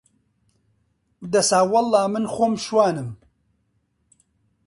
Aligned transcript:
دەسا 1.31 1.59
وەڵڵا 1.71 2.03
من 2.13 2.25
خۆم 2.33 2.53
شوانم 2.63 3.09